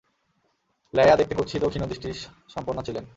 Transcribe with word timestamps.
লায়্যা 0.93 1.15
দেখতে 1.15 1.33
কুৎসিত 1.35 1.61
ও 1.63 1.69
ক্ষীণ 1.69 1.83
দৃষ্টিশক্তি-সম্পন্না 1.83 2.81
ছিলেন। 2.87 3.03